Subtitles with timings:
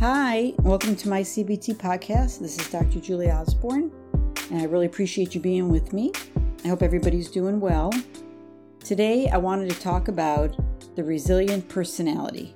[0.00, 2.38] Hi, welcome to my CBT podcast.
[2.38, 3.00] This is Dr.
[3.00, 3.90] Julie Osborne,
[4.48, 6.12] and I really appreciate you being with me.
[6.64, 7.92] I hope everybody's doing well.
[8.78, 10.56] Today, I wanted to talk about
[10.94, 12.54] the resilient personality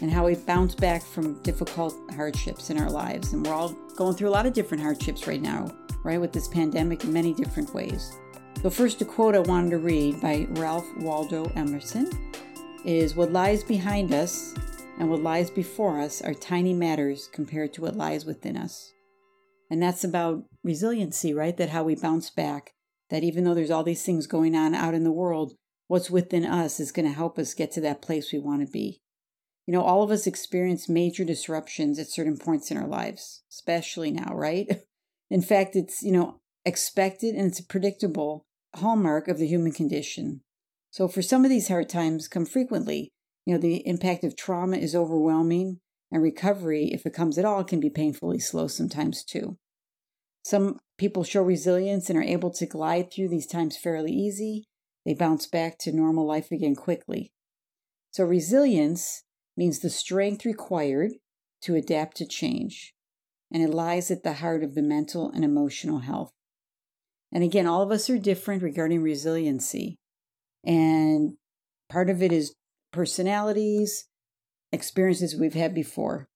[0.00, 3.32] and how we bounce back from difficult hardships in our lives.
[3.32, 5.68] And we're all going through a lot of different hardships right now,
[6.04, 8.12] right, with this pandemic in many different ways.
[8.62, 12.08] So, first, a quote I wanted to read by Ralph Waldo Emerson
[12.84, 14.54] is What lies behind us
[15.02, 18.92] and what lies before us are tiny matters compared to what lies within us.
[19.68, 21.56] And that's about resiliency, right?
[21.56, 22.70] That how we bounce back,
[23.10, 25.54] that even though there's all these things going on out in the world,
[25.88, 28.72] what's within us is going to help us get to that place we want to
[28.72, 29.00] be.
[29.66, 34.12] You know, all of us experience major disruptions at certain points in our lives, especially
[34.12, 34.68] now, right?
[35.30, 38.44] In fact, it's, you know, expected and it's a predictable
[38.76, 40.42] hallmark of the human condition.
[40.92, 43.11] So for some of these hard times come frequently,
[43.44, 47.64] you know, the impact of trauma is overwhelming, and recovery, if it comes at all,
[47.64, 49.56] can be painfully slow sometimes too.
[50.44, 54.64] Some people show resilience and are able to glide through these times fairly easy.
[55.04, 57.32] They bounce back to normal life again quickly.
[58.12, 59.22] So, resilience
[59.56, 61.12] means the strength required
[61.62, 62.94] to adapt to change,
[63.52, 66.32] and it lies at the heart of the mental and emotional health.
[67.32, 69.96] And again, all of us are different regarding resiliency.
[70.64, 71.34] And
[71.88, 72.54] part of it is
[72.92, 74.06] personalities,
[74.72, 76.28] experiences we've had before.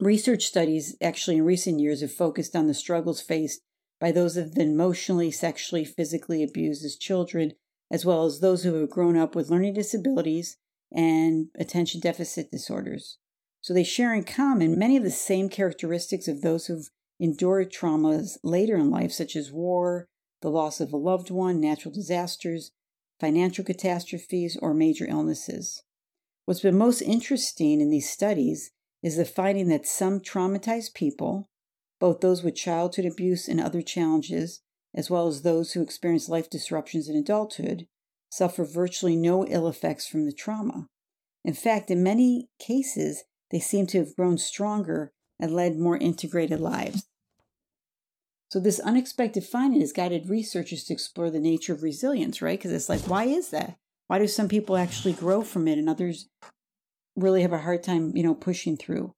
[0.00, 3.60] Research studies, actually, in recent years, have focused on the struggles faced
[4.00, 7.52] by those who have been emotionally, sexually, physically abused as children,
[7.90, 10.56] as well as those who have grown up with learning disabilities
[10.92, 13.18] and attention deficit disorders.
[13.60, 18.38] So they share in common many of the same characteristics of those who've endured traumas
[18.44, 20.06] later in life, such as war,
[20.42, 22.70] the loss of a loved one, natural disasters,
[23.20, 25.82] financial catastrophes, or major illnesses.
[26.44, 28.70] What's been most interesting in these studies
[29.02, 31.48] is the finding that some traumatized people,
[32.00, 34.60] both those with childhood abuse and other challenges,
[34.94, 37.86] as well as those who experience life disruptions in adulthood,
[38.30, 40.86] suffer virtually no ill effects from the trauma.
[41.44, 46.60] In fact, in many cases, they seem to have grown stronger and led more integrated
[46.60, 47.07] lives.
[48.50, 52.58] So this unexpected finding has guided researchers to explore the nature of resilience, right?
[52.58, 53.76] Because it's like, why is that?
[54.06, 56.28] Why do some people actually grow from it and others
[57.14, 59.14] really have a hard time, you know, pushing through?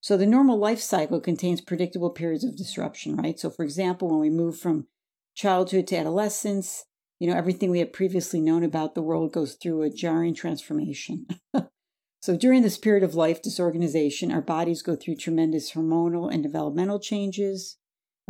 [0.00, 3.38] So the normal life cycle contains predictable periods of disruption, right?
[3.38, 4.86] So for example, when we move from
[5.34, 6.86] childhood to adolescence,
[7.18, 11.26] you know, everything we had previously known about the world goes through a jarring transformation.
[12.22, 16.98] so during this period of life disorganization, our bodies go through tremendous hormonal and developmental
[16.98, 17.76] changes.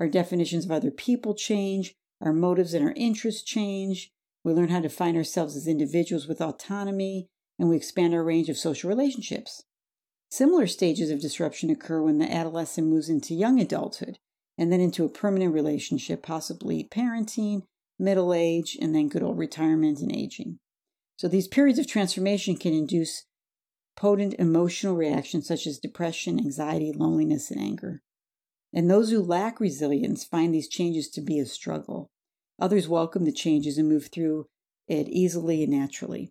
[0.01, 4.11] Our definitions of other people change, our motives and our interests change.
[4.43, 7.29] We learn how to find ourselves as individuals with autonomy,
[7.59, 9.63] and we expand our range of social relationships.
[10.31, 14.19] Similar stages of disruption occur when the adolescent moves into young adulthood
[14.57, 17.65] and then into a permanent relationship, possibly parenting,
[17.99, 20.59] middle age, and then good old retirement and aging.
[21.19, 23.27] So these periods of transformation can induce
[23.97, 28.01] potent emotional reactions such as depression, anxiety, loneliness, and anger.
[28.73, 32.11] And those who lack resilience find these changes to be a struggle.
[32.61, 34.47] Others welcome the changes and move through
[34.87, 36.31] it easily and naturally.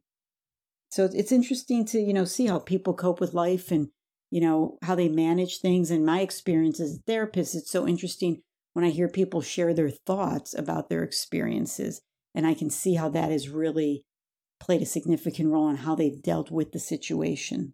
[0.90, 3.90] So it's interesting to, you know, see how people cope with life and,
[4.32, 5.92] you know, how they manage things.
[5.92, 8.42] And my experience as a therapist, it's so interesting
[8.74, 12.02] when I hear people share their thoughts about their experiences.
[12.34, 14.04] And I can see how that has really
[14.60, 17.74] played a significant role in how they've dealt with the situation.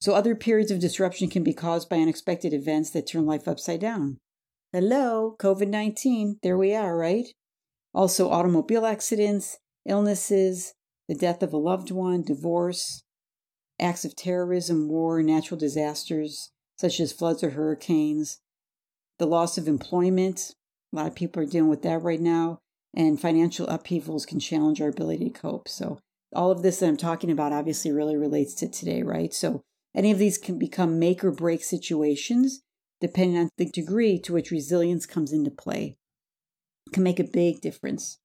[0.00, 3.80] So, other periods of disruption can be caused by unexpected events that turn life upside
[3.80, 4.16] down.
[4.72, 7.26] Hello, COVID 19, there we are, right?
[7.92, 10.72] Also, automobile accidents, illnesses,
[11.08, 13.02] the death of a loved one, divorce,
[13.78, 16.50] acts of terrorism, war, natural disasters
[16.80, 18.38] such as floods or hurricanes,
[19.18, 20.54] the loss of employment.
[20.94, 22.58] A lot of people are dealing with that right now,
[22.96, 25.68] and financial upheavals can challenge our ability to cope.
[25.68, 25.98] So,
[26.34, 29.34] all of this that I'm talking about obviously really relates to today, right?
[29.34, 29.60] So,
[29.94, 32.62] any of these can become make or break situations
[33.00, 35.96] depending on the degree to which resilience comes into play.
[36.86, 38.18] It can make a big difference.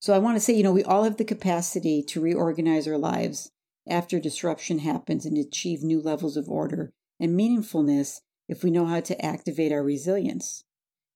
[0.00, 2.98] So I want to say, you know, we all have the capacity to reorganize our
[2.98, 3.50] lives
[3.88, 9.00] after disruption happens and achieve new levels of order and meaningfulness if we know how
[9.00, 10.64] to activate our resilience.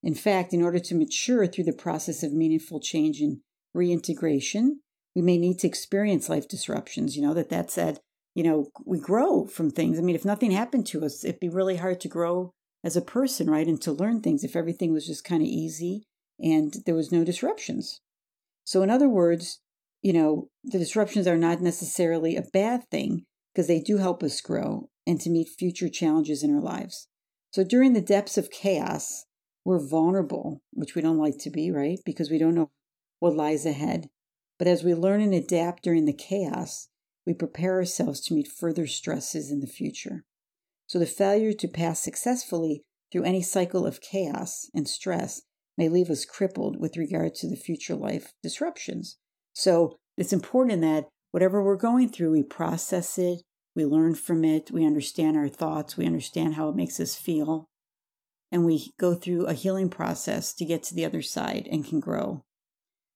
[0.03, 3.41] In fact, in order to mature through the process of meaningful change and
[3.75, 4.81] reintegration,
[5.15, 7.17] we may need to experience life disruptions.
[7.17, 8.01] You know, that that said,
[8.37, 9.99] you know, we grow from things.
[9.99, 12.51] I mean, if nothing happened to us, it'd be really hard to grow
[12.85, 13.67] as a person, right?
[13.67, 16.05] And to learn things if everything was just kind of easy
[16.39, 18.03] and there was no disruptions.
[18.63, 19.61] So, in other words,
[20.03, 23.25] you know, the disruptions are not necessarily a bad thing
[23.55, 24.91] because they do help us grow.
[25.09, 27.07] and to meet future challenges in our lives.
[27.53, 29.25] So during the depths of chaos,
[29.65, 32.01] we're vulnerable, which we don't like to be, right?
[32.05, 32.71] Because we don't know
[33.21, 34.09] what lies ahead.
[34.59, 36.89] But as we learn and adapt during the chaos,
[37.27, 40.25] we prepare ourselves to meet further stresses in the future.
[40.87, 45.43] So the failure to pass successfully through any cycle of chaos and stress
[45.77, 49.19] may leave us crippled with regard to the future life disruptions.
[49.53, 53.43] So it's important that whatever we're going through, we process it,
[53.75, 57.69] we learn from it, we understand our thoughts, we understand how it makes us feel,
[58.51, 62.01] and we go through a healing process to get to the other side and can
[62.01, 62.43] grow.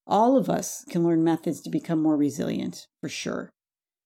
[0.06, 3.50] All of us can learn methods to become more resilient, for sure.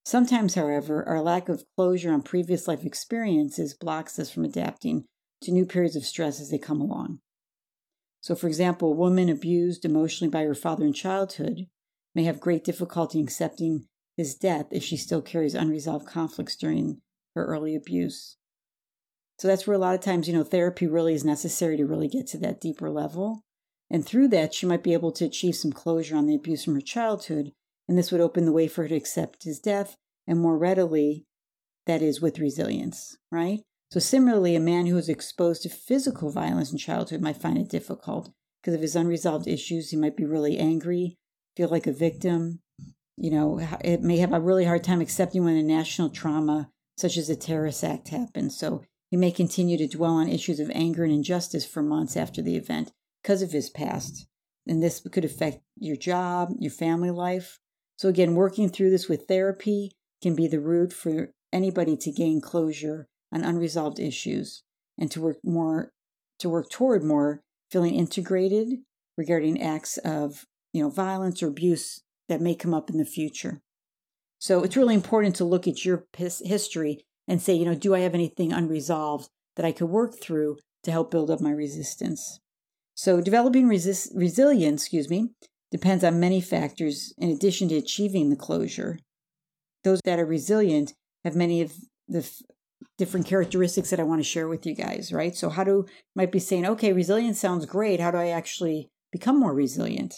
[0.04, 5.06] Sometimes, however, our lack of closure on previous life experiences blocks us from adapting
[5.42, 7.20] to new periods of stress as they come along.
[8.20, 11.66] So, for example, a woman abused emotionally by her father in childhood
[12.14, 13.86] may have great difficulty accepting
[14.16, 17.00] his death if she still carries unresolved conflicts during
[17.34, 18.36] her early abuse.
[19.38, 22.08] So that's where a lot of times, you know, therapy really is necessary to really
[22.08, 23.42] get to that deeper level.
[23.90, 26.74] And through that, she might be able to achieve some closure on the abuse from
[26.74, 27.52] her childhood.
[27.88, 29.96] And this would open the way for her to accept his death
[30.26, 31.24] and more readily,
[31.86, 33.60] that is, with resilience, right?
[33.90, 37.68] So, similarly, a man who is exposed to physical violence in childhood might find it
[37.68, 39.90] difficult because of his unresolved issues.
[39.90, 41.16] He might be really angry,
[41.56, 42.60] feel like a victim.
[43.16, 47.16] You know, it may have a really hard time accepting when a national trauma, such
[47.16, 48.58] as a terrorist act, happens.
[48.58, 52.42] So, he may continue to dwell on issues of anger and injustice for months after
[52.42, 52.90] the event
[53.22, 54.26] because of his past.
[54.66, 57.60] And this could affect your job, your family life.
[57.96, 59.92] So, again, working through this with therapy
[60.22, 64.62] can be the route for anybody to gain closure on unresolved issues
[64.98, 65.92] and to work more
[66.38, 68.78] to work toward more feeling integrated
[69.16, 73.60] regarding acts of you know violence or abuse that may come up in the future.
[74.38, 78.00] So it's really important to look at your history and say you know do i
[78.00, 82.40] have anything unresolved that i could work through to help build up my resistance?
[82.94, 85.30] So developing resist- resilience excuse me
[85.74, 88.96] depends on many factors in addition to achieving the closure
[89.82, 90.94] those that are resilient
[91.24, 91.72] have many of
[92.08, 92.42] the f-
[92.98, 95.34] different characteristics that I want to share with you guys, right?
[95.34, 98.00] So, how do might be saying, okay, resilience sounds great.
[98.00, 100.14] How do I actually become more resilient?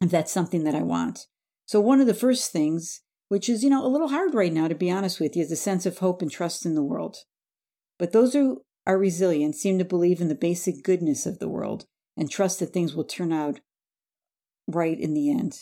[0.00, 1.26] If that's something that I want.
[1.66, 4.68] So, one of the first things, which is, you know, a little hard right now,
[4.68, 7.18] to be honest with you, is a sense of hope and trust in the world.
[7.98, 11.86] But those who are resilient seem to believe in the basic goodness of the world
[12.16, 13.60] and trust that things will turn out
[14.66, 15.60] right in the end.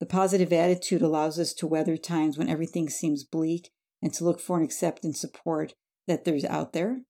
[0.00, 3.70] The positive attitude allows us to weather times when everything seems bleak
[4.02, 5.74] and to look for and accept and support
[6.06, 7.02] that there's out there.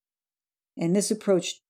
[0.78, 1.60] And this approach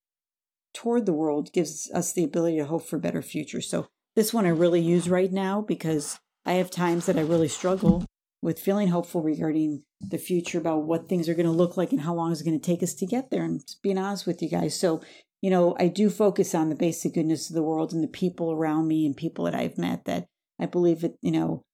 [0.75, 3.61] toward the world gives us the ability to hope for better future.
[3.61, 3.87] So,
[4.17, 8.05] this one I really use right now because I have times that I really struggle
[8.43, 12.03] with feeling hopeful regarding the future about what things are going to look like and
[12.03, 13.43] how long it's going to take us to get there.
[13.43, 14.79] And being honest with you guys.
[14.79, 15.01] So,
[15.45, 18.51] you know, I do focus on the basic goodness of the world and the people
[18.51, 20.25] around me and people that I've met that
[20.59, 21.67] I believe that, you know,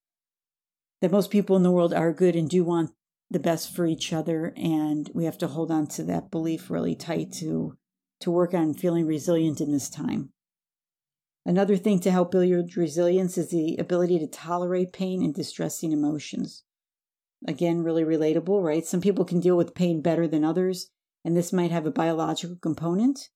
[1.00, 2.90] that most people in the world are good and do want
[3.30, 4.52] the best for each other.
[4.56, 7.78] And we have to hold on to that belief really tight to,
[8.22, 10.30] to work on feeling resilient in this time.
[11.46, 16.64] Another thing to help build resilience is the ability to tolerate pain and distressing emotions.
[17.46, 18.84] Again, really relatable, right?
[18.84, 20.90] Some people can deal with pain better than others,
[21.24, 23.28] and this might have a biological component.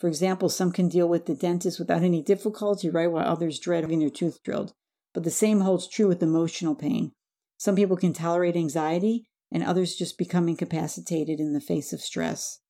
[0.00, 3.84] For example, some can deal with the dentist without any difficulty, right, while others dread
[3.84, 4.72] having their tooth drilled.
[5.12, 7.12] But the same holds true with emotional pain.
[7.58, 12.60] Some people can tolerate anxiety, and others just become incapacitated in the face of stress.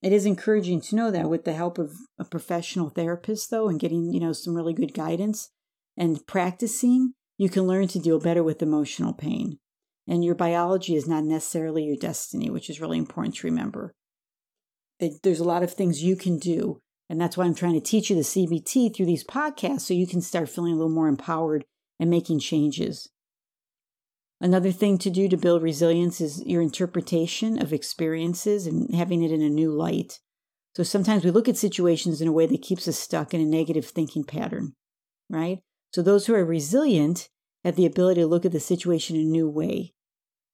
[0.00, 3.78] It is encouraging to know that with the help of a professional therapist, though, and
[3.78, 5.50] getting, you know, some really good guidance
[5.98, 9.58] and practicing, you can learn to deal better with emotional pain.
[10.06, 13.94] And your biology is not necessarily your destiny, which is really important to remember.
[15.22, 16.80] There's a lot of things you can do.
[17.08, 20.06] And that's why I'm trying to teach you the CBT through these podcasts so you
[20.06, 21.64] can start feeling a little more empowered
[22.00, 23.10] and making changes.
[24.40, 29.30] Another thing to do to build resilience is your interpretation of experiences and having it
[29.30, 30.18] in a new light.
[30.74, 33.44] So sometimes we look at situations in a way that keeps us stuck in a
[33.44, 34.72] negative thinking pattern,
[35.30, 35.60] right?
[35.92, 37.28] So those who are resilient
[37.64, 39.94] have the ability to look at the situation in a new way.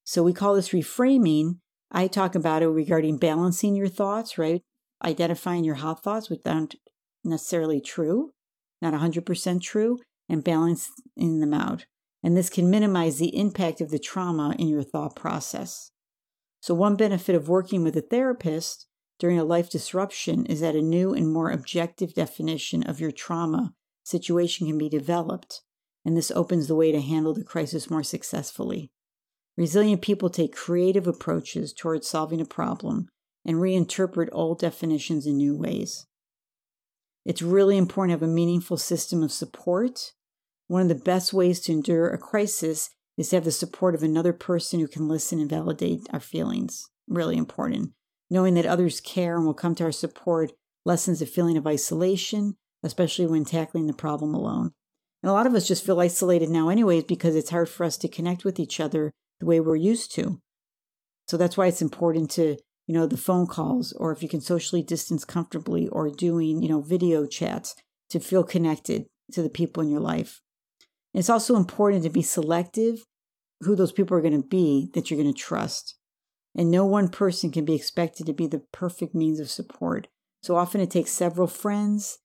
[0.05, 1.59] So we call this reframing.
[1.91, 4.63] I talk about it regarding balancing your thoughts, right?
[5.05, 6.77] Identifying your hot thoughts, which aren't
[7.25, 8.31] necessarily true,
[8.81, 11.87] not 100% true, and balancing them out
[12.23, 15.91] and this can minimize the impact of the trauma in your thought process.
[16.61, 18.87] So, one benefit of working with a therapist
[19.19, 23.73] during a life disruption is that a new and more objective definition of your trauma
[24.03, 25.63] situation can be developed,
[26.05, 28.91] and this opens the way to handle the crisis more successfully.
[29.61, 33.11] Resilient people take creative approaches towards solving a problem
[33.45, 36.07] and reinterpret old definitions in new ways.
[37.27, 40.13] It's really important to have a meaningful system of support.
[40.69, 42.89] One of the best ways to endure a crisis
[43.19, 46.89] is to have the support of another person who can listen and validate our feelings.
[47.07, 47.91] Really important.
[48.31, 50.53] Knowing that others care and will come to our support
[50.87, 54.73] lessens the feeling of isolation, especially when tackling the problem alone.
[55.23, 57.99] And a lot of us just feel isolated now, anyways, because it's hard for us
[57.99, 60.41] to connect with each other the way we're used to.
[61.27, 62.57] So that's why it's important to,
[62.87, 66.69] you know, the phone calls, or if you can socially distance comfortably, or doing, you
[66.69, 67.75] know, video chats
[68.11, 70.41] to feel connected to the people in your life.
[71.15, 73.05] And it's also important to be selective
[73.61, 75.97] who those people are going to be that you're going to trust.
[76.57, 80.09] And no one person can be expected to be the perfect means of support.
[80.43, 82.19] So often it takes several friends.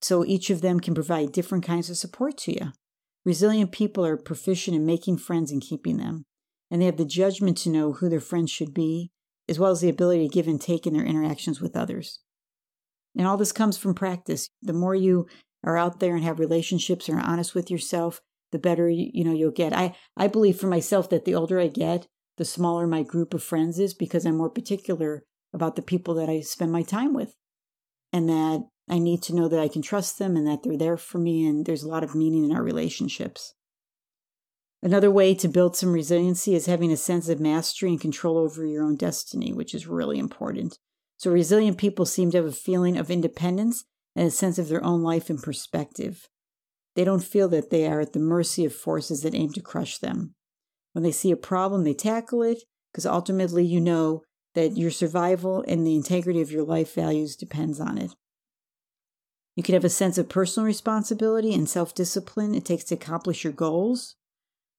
[0.00, 2.72] So each of them can provide different kinds of support to you.
[3.24, 6.24] Resilient people are proficient in making friends and keeping them.
[6.70, 9.10] And they have the judgment to know who their friends should be,
[9.48, 12.20] as well as the ability to give and take in their interactions with others.
[13.16, 14.48] And all this comes from practice.
[14.62, 15.26] The more you
[15.64, 18.20] are out there and have relationships and are honest with yourself,
[18.52, 19.72] the better you know you'll get.
[19.72, 23.42] I I believe for myself that the older I get, the smaller my group of
[23.42, 27.34] friends is because I'm more particular about the people that I spend my time with.
[28.12, 30.96] And that I need to know that I can trust them and that they're there
[30.96, 33.54] for me and there's a lot of meaning in our relationships.
[34.82, 38.64] Another way to build some resiliency is having a sense of mastery and control over
[38.64, 40.78] your own destiny, which is really important.
[41.18, 43.84] So, resilient people seem to have a feeling of independence
[44.16, 46.28] and a sense of their own life and perspective.
[46.96, 49.98] They don't feel that they are at the mercy of forces that aim to crush
[49.98, 50.34] them.
[50.92, 54.22] When they see a problem, they tackle it because ultimately you know
[54.54, 58.12] that your survival and the integrity of your life values depends on it.
[59.56, 63.44] You can have a sense of personal responsibility and self discipline it takes to accomplish
[63.44, 64.16] your goals.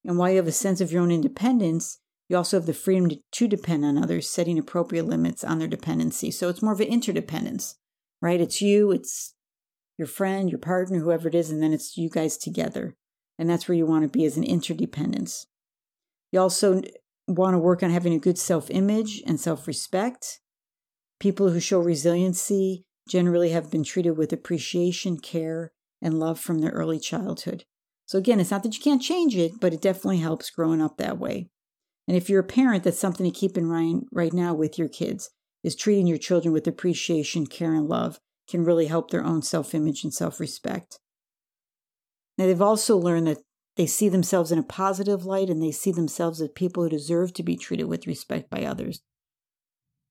[0.04, 3.10] And while you have a sense of your own independence, you also have the freedom
[3.34, 6.32] to, depend on others, setting appropriate limits on their dependency.
[6.32, 7.76] So it's more of an interdependence,
[8.22, 8.40] right?
[8.40, 9.36] It's you, it's
[9.98, 12.96] your friend, your partner, whoever it is, and then it's you guys together.
[13.38, 15.48] And that's where you want to be as an interdependence.
[16.32, 16.82] You also
[17.28, 20.40] want to work on having a good self image and self respect.
[21.20, 26.72] People who show resiliency generally have been treated with appreciation, care, and love from their
[26.72, 27.66] early childhood.
[28.06, 30.98] So, again, it's not that you can't change it, but it definitely helps growing up
[30.98, 31.50] that way.
[32.08, 34.88] And if you're a parent, that's something to keep in mind right now with your
[34.88, 35.30] kids
[35.62, 39.76] is treating your children with appreciation, care, and love can really help their own self
[39.76, 41.00] image and self respect.
[42.38, 43.40] Now, they've also learned that
[43.76, 47.34] they see themselves in a positive light and they see themselves as people who deserve
[47.34, 49.02] to be treated with respect by others.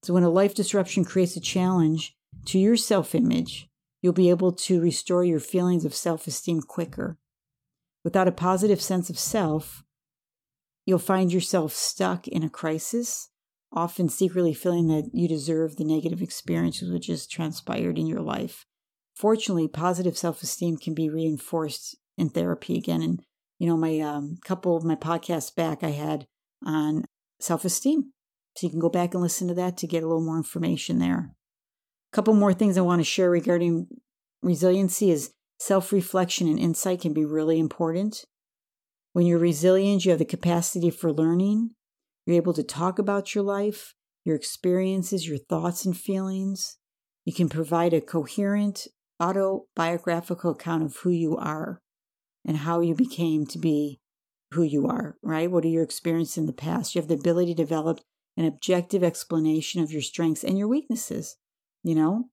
[0.02, 2.14] So, when a life disruption creates a challenge
[2.46, 3.68] to your self image,
[4.00, 7.18] you'll be able to restore your feelings of self esteem quicker.
[8.02, 9.82] Without a positive sense of self,
[10.86, 13.30] you'll find yourself stuck in a crisis
[13.72, 18.66] often secretly feeling that you deserve the negative experiences which has transpired in your life.
[19.14, 23.02] Fortunately, positive self esteem can be reinforced in therapy again.
[23.02, 23.20] And,
[23.58, 26.26] you know, my um, couple of my podcasts back, I had
[26.64, 27.04] on
[27.38, 28.12] self esteem.
[28.56, 30.98] So you can go back and listen to that to get a little more information
[30.98, 31.34] there.
[32.12, 33.86] Couple more things I want to share regarding
[34.42, 38.24] resiliency is self reflection and insight can be really important.
[39.12, 41.70] When you're resilient, you have the capacity for learning
[42.26, 46.76] you're able to talk about your life, your experiences, your thoughts and feelings.
[47.24, 48.86] You can provide a coherent
[49.18, 51.80] autobiographical account of who you are
[52.46, 54.00] and how you became to be
[54.52, 55.50] who you are, right?
[55.50, 56.94] What are your experiences in the past?
[56.94, 58.00] You have the ability to develop
[58.36, 61.36] an objective explanation of your strengths and your weaknesses.
[61.82, 62.28] You know,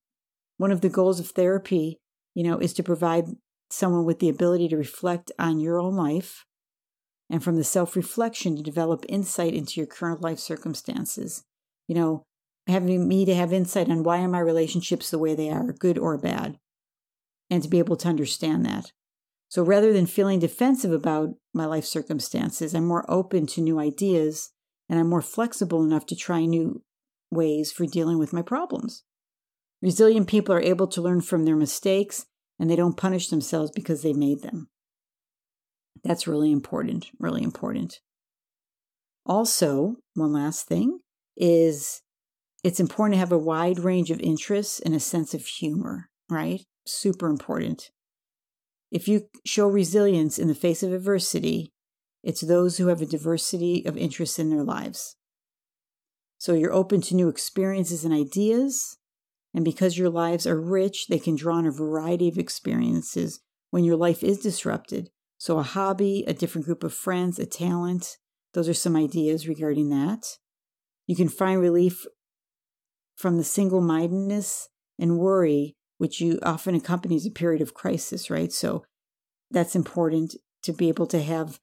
[0.57, 1.99] one of the goals of therapy,
[2.33, 3.25] you know, is to provide
[3.69, 6.45] someone with the ability to reflect on your own life
[7.29, 11.43] and from the self reflection to develop insight into your current life circumstances.
[11.87, 12.23] You know,
[12.67, 15.97] having me to have insight on why are my relationships the way they are, good
[15.97, 16.57] or bad,
[17.49, 18.91] and to be able to understand that.
[19.49, 24.51] So rather than feeling defensive about my life circumstances, I'm more open to new ideas
[24.89, 26.83] and I'm more flexible enough to try new
[27.31, 29.03] ways for dealing with my problems.
[29.81, 32.25] Resilient people are able to learn from their mistakes
[32.59, 34.69] and they don't punish themselves because they made them.
[36.03, 37.99] That's really important, really important.
[39.25, 40.99] Also, one last thing
[41.35, 42.01] is
[42.63, 46.61] it's important to have a wide range of interests and a sense of humor, right?
[46.85, 47.91] Super important.
[48.91, 51.73] If you show resilience in the face of adversity,
[52.23, 55.17] it's those who have a diversity of interests in their lives.
[56.37, 58.96] So you're open to new experiences and ideas,
[59.57, 63.83] and because your lives are rich, they can draw on a variety of experiences when
[63.83, 68.17] your life is disrupted so, a hobby, a different group of friends, a talent,
[68.53, 70.25] Those are some ideas regarding that.
[71.05, 72.07] You can find relief
[73.15, 78.51] from the single mindedness and worry, which you often accompanies a period of crisis, right?
[78.51, 78.83] So
[79.51, 81.59] that's important to be able to have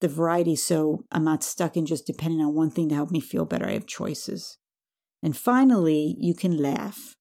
[0.00, 3.20] the variety so I'm not stuck in just depending on one thing to help me
[3.20, 3.66] feel better.
[3.66, 4.58] I have choices.
[5.22, 7.14] And finally, you can laugh.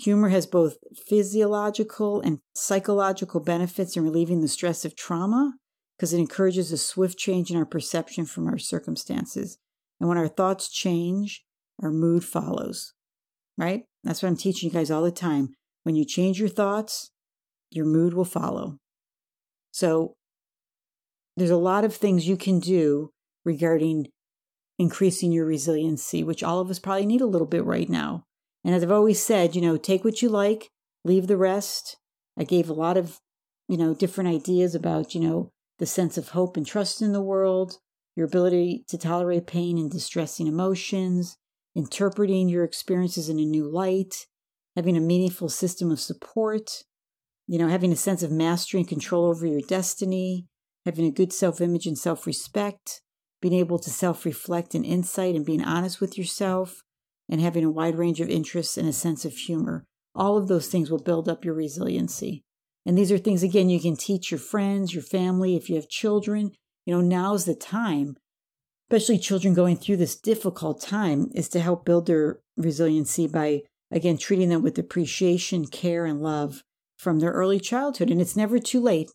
[0.00, 0.76] Humor has both
[1.08, 5.54] physiological and psychological benefits in relieving the stress of trauma
[5.96, 9.58] because it encourages a swift change in our perception from our circumstances.
[9.98, 11.44] And when our thoughts change,
[11.82, 12.94] our mood follows,
[13.56, 13.82] right?
[14.04, 15.54] That's what I'm teaching you guys all the time.
[15.82, 17.10] When you change your thoughts,
[17.70, 18.78] your mood will follow.
[19.72, 20.14] So
[21.36, 23.10] there's a lot of things you can do
[23.44, 24.08] regarding
[24.78, 28.24] increasing your resiliency, which all of us probably need a little bit right now.
[28.68, 30.68] And as I've always said, you know, take what you like,
[31.02, 31.96] leave the rest.
[32.38, 33.18] I gave a lot of,
[33.66, 37.22] you know, different ideas about, you know, the sense of hope and trust in the
[37.22, 37.78] world,
[38.14, 41.38] your ability to tolerate pain and distressing emotions,
[41.74, 44.26] interpreting your experiences in a new light,
[44.76, 46.84] having a meaningful system of support,
[47.46, 50.46] you know, having a sense of mastery and control over your destiny,
[50.84, 53.00] having a good self image and self respect,
[53.40, 56.82] being able to self reflect and insight and being honest with yourself,
[57.28, 59.84] and having a wide range of interests and a sense of humor.
[60.14, 62.42] All of those things will build up your resiliency.
[62.86, 65.88] And these are things, again, you can teach your friends, your family, if you have
[65.88, 66.52] children.
[66.86, 68.16] You know, now's the time,
[68.90, 74.16] especially children going through this difficult time, is to help build their resiliency by, again,
[74.16, 76.62] treating them with appreciation, care, and love
[76.96, 78.10] from their early childhood.
[78.10, 79.10] And it's never too late,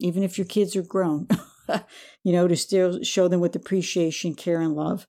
[0.00, 1.28] even if your kids are grown,
[2.24, 5.06] you know, to still show them with appreciation, care, and love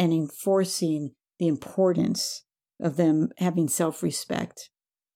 [0.00, 2.44] and enforcing the importance
[2.80, 4.70] of them having self respect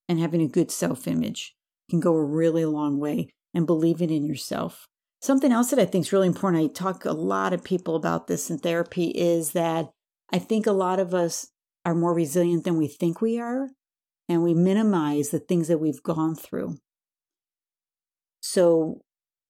[0.09, 1.57] and having a good self image
[1.89, 4.87] can go a really long way and believing in yourself.
[5.23, 8.27] Something else that I think is really important, I talk a lot of people about
[8.27, 9.89] this in therapy, is that
[10.31, 11.47] I think a lot of us
[11.87, 13.71] are more resilient than we think we are,
[14.29, 16.77] and we minimize the things that we've gone through.
[18.43, 19.01] So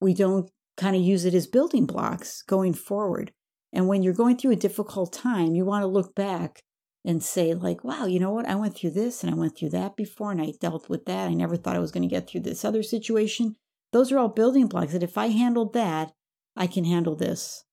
[0.00, 3.32] we don't kind of use it as building blocks going forward.
[3.74, 6.62] And when you're going through a difficult time, you want to look back
[7.04, 8.48] and say, like, wow, you know what?
[8.48, 11.28] I went through this and I went through that before and I dealt with that.
[11.28, 13.56] I never thought I was going to get through this other situation.
[13.92, 16.12] Those are all building blocks that if I handled that,
[16.56, 17.64] I can handle this.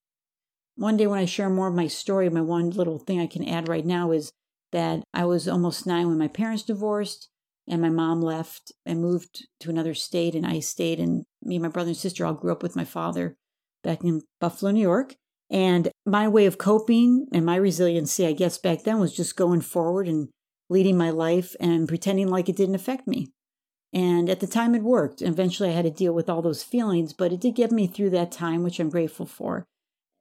[0.76, 3.48] One day when I share more of my story, my one little thing I can
[3.48, 4.32] add right now is
[4.72, 7.30] that I was almost nine when my parents divorced
[7.68, 11.64] and my mom left and moved to another state and I stayed and me and
[11.64, 13.38] my brother and sister all grew up with my father
[13.84, 15.16] back in Buffalo, New York.
[15.52, 19.62] And my way of coping and my resiliency, I guess, back then was just going
[19.62, 20.30] forward and
[20.70, 23.28] leading my life and pretending like it didn't affect me.
[23.94, 25.22] And at the time, it worked.
[25.22, 28.12] Eventually, I had to deal with all those feelings, but it did get me through
[28.12, 29.66] that time, which I'm grateful for.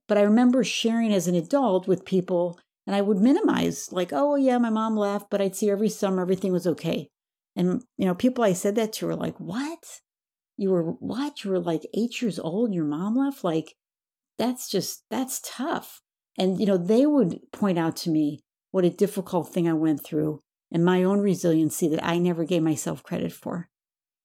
[0.09, 4.35] But I remember sharing as an adult with people, and I would minimize, like, oh,
[4.35, 7.07] yeah, my mom left, but I'd see every summer everything was okay.
[7.55, 10.01] And, you know, people I said that to were like, what?
[10.57, 11.45] You were what?
[11.45, 13.45] You were like eight years old, your mom left?
[13.45, 13.77] Like,
[14.41, 16.01] that's just that's tough.
[16.39, 20.05] And you know they would point out to me what a difficult thing i went
[20.05, 20.41] through
[20.73, 23.69] and my own resiliency that i never gave myself credit for.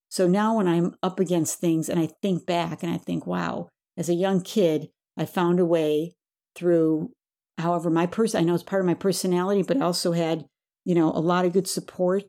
[0.10, 3.70] So now when i'm up against things and i think back and i think wow
[3.98, 6.16] as a young kid i found a way
[6.56, 7.12] through
[7.58, 10.46] however my person i know it's part of my personality but i also had
[10.86, 12.24] you know a lot of good support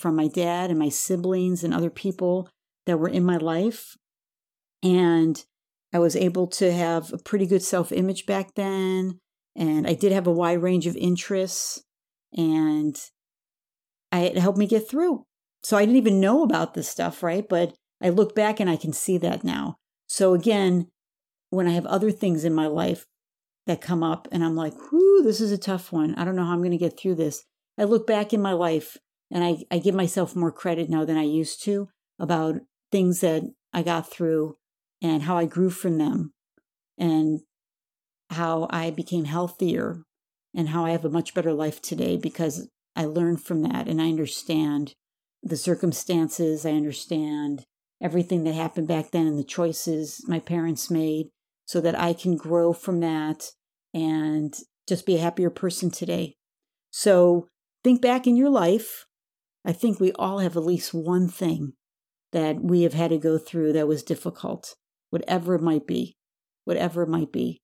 [0.00, 2.48] from my dad and my siblings and other people
[2.86, 3.96] that were in my life.
[4.82, 5.44] And
[5.92, 9.18] I was able to have a pretty good self image back then.
[9.56, 11.82] And I did have a wide range of interests.
[12.36, 12.96] And
[14.12, 15.24] I, it helped me get through.
[15.62, 17.46] So I didn't even know about this stuff, right?
[17.48, 19.76] But I look back and I can see that now.
[20.06, 20.88] So again,
[21.50, 23.06] when I have other things in my life
[23.66, 26.14] that come up and I'm like, whoo, this is a tough one.
[26.14, 27.44] I don't know how I'm going to get through this.
[27.76, 28.96] I look back in my life
[29.30, 32.56] and I, I give myself more credit now than I used to about
[32.90, 34.56] things that I got through
[35.02, 36.32] and how I grew from them
[36.98, 37.40] and
[38.30, 40.02] how I became healthier
[40.54, 44.00] and how I have a much better life today because I learned from that and
[44.00, 44.94] I understand
[45.42, 47.64] the circumstances, I understand
[48.00, 51.28] everything that happened back then and the choices my parents made
[51.66, 53.52] so that I can grow from that
[53.94, 54.54] and
[54.88, 56.34] just be a happier person today.
[56.90, 57.48] So
[57.84, 59.06] think back in your life.
[59.64, 61.74] I think we all have at least one thing
[62.32, 64.74] that we have had to go through that was difficult
[65.10, 66.16] whatever it might be,
[66.64, 67.60] whatever it might be,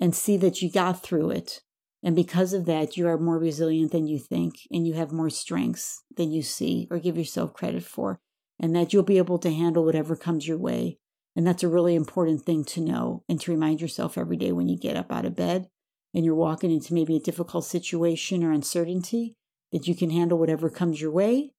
[0.00, 1.60] and see that you got through it.
[2.02, 5.30] And because of that, you are more resilient than you think, and you have more
[5.30, 8.20] strengths than you see or give yourself credit for,
[8.60, 10.98] and that you'll be able to handle whatever comes your way.
[11.34, 14.68] And that's a really important thing to know and to remind yourself every day when
[14.68, 15.68] you get up out of bed
[16.14, 19.36] and you're walking into maybe a difficult situation or uncertainty
[19.72, 21.52] that you can handle whatever comes your way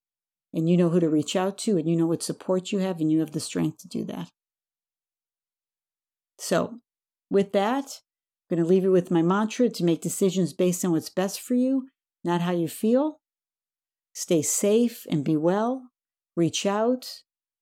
[0.54, 3.00] and you know who to reach out to and you know what support you have
[3.00, 4.30] and you have the strength to do that.
[6.40, 6.80] So,
[7.30, 8.02] with that,
[8.50, 11.42] I'm going to leave you with my mantra to make decisions based on what's best
[11.42, 11.90] for you,
[12.24, 13.20] not how you feel.
[14.14, 15.92] Stay safe and be well.
[16.36, 17.22] Reach out.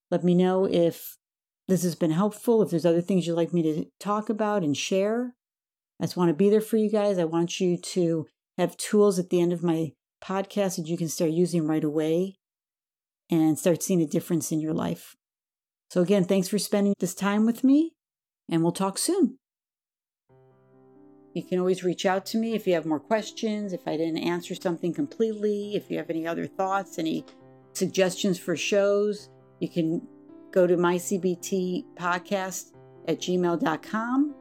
[0.09, 1.17] Let me know if
[1.67, 4.77] this has been helpful, if there's other things you'd like me to talk about and
[4.77, 5.35] share.
[5.99, 7.17] I just want to be there for you guys.
[7.17, 9.91] I want you to have tools at the end of my
[10.23, 12.37] podcast that you can start using right away
[13.29, 15.15] and start seeing a difference in your life.
[15.89, 17.93] So, again, thanks for spending this time with me,
[18.49, 19.37] and we'll talk soon.
[21.33, 24.17] You can always reach out to me if you have more questions, if I didn't
[24.17, 27.25] answer something completely, if you have any other thoughts, any
[27.73, 29.29] suggestions for shows.
[29.59, 30.01] You can
[30.51, 32.73] go to mycbtpodcast
[33.07, 34.35] at gmail.com.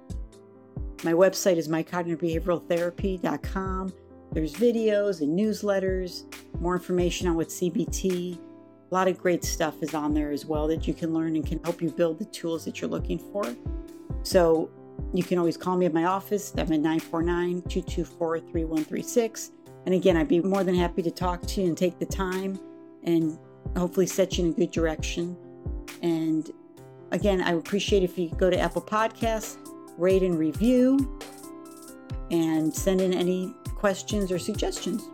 [1.05, 3.93] My website is mycognitivebehavioraltherapy.com.
[4.33, 6.25] There's videos and newsletters,
[6.61, 8.39] more information on what CBT.
[8.91, 11.47] A lot of great stuff is on there as well that you can learn and
[11.47, 13.45] can help you build the tools that you're looking for.
[14.23, 14.71] So
[15.13, 16.53] you can always call me at my office.
[16.57, 19.53] I'm at 949 224 3136.
[19.87, 22.59] And again, I'd be more than happy to talk to you and take the time
[23.05, 23.39] and
[23.77, 25.37] hopefully set you in a good direction.
[26.03, 26.51] And
[27.13, 29.57] again, I would appreciate if you go to Apple Podcasts,
[29.97, 31.19] rate and review,
[32.31, 35.09] and send in any questions or suggestions.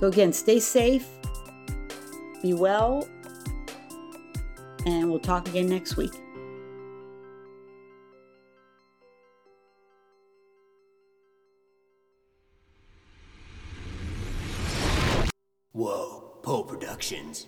[0.00, 1.06] So, again, stay safe,
[2.42, 3.06] be well,
[4.86, 6.23] and we'll talk again next week.
[17.04, 17.46] actions.